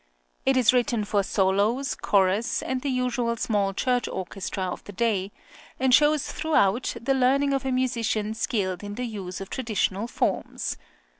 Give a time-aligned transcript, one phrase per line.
[0.47, 5.31] It is written for solos, chorus, and the usual small church orchestra of the day,
[5.79, 10.75] and shows throughout the learning of a musician skilled in the use of traditional forms.